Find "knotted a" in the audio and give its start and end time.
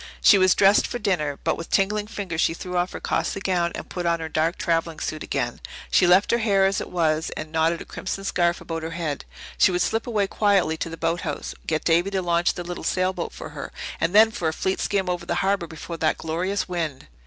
7.51-7.85